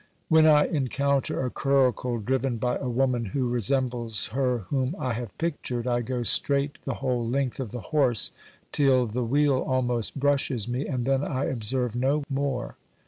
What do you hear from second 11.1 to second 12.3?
I observe no